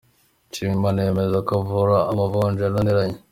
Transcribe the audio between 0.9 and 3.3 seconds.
yemeza ko avura amavunja yananiranye.